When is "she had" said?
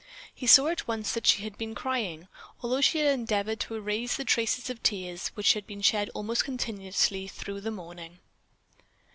1.27-1.59, 2.81-3.13